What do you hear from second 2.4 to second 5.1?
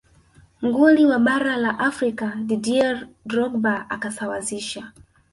didier drogba akasawazisha